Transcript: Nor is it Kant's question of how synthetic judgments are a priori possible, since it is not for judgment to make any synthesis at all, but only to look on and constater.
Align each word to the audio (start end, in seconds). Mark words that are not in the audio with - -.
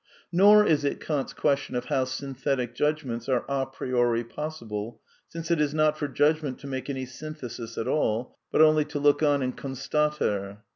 Nor 0.31 0.65
is 0.65 0.83
it 0.83 0.99
Kant's 0.99 1.31
question 1.31 1.75
of 1.75 1.85
how 1.85 2.05
synthetic 2.05 2.73
judgments 2.73 3.29
are 3.29 3.45
a 3.47 3.67
priori 3.67 4.23
possible, 4.23 4.99
since 5.27 5.51
it 5.51 5.61
is 5.61 5.75
not 5.75 5.95
for 5.95 6.07
judgment 6.07 6.57
to 6.61 6.65
make 6.67 6.89
any 6.89 7.05
synthesis 7.05 7.77
at 7.77 7.87
all, 7.87 8.35
but 8.51 8.63
only 8.63 8.83
to 8.85 8.97
look 8.97 9.21
on 9.21 9.43
and 9.43 9.55
constater. 9.55 10.63